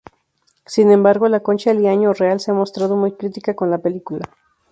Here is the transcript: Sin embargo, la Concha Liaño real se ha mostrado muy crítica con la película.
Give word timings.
Sin 0.65 0.89
embargo, 0.91 1.27
la 1.29 1.41
Concha 1.41 1.75
Liaño 1.75 2.13
real 2.13 2.39
se 2.39 2.49
ha 2.49 2.55
mostrado 2.55 2.95
muy 2.95 3.11
crítica 3.11 3.55
con 3.55 3.69
la 3.69 3.77
película. 3.77 4.27